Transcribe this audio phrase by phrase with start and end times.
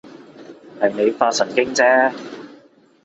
[0.79, 2.11] 係你發神經啫